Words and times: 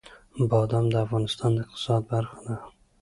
بادام 0.49 0.85
د 0.89 0.95
افغانستان 1.05 1.51
د 1.55 1.59
اقتصاد 1.63 2.01
برخه 2.11 2.37
ده. 2.45 2.55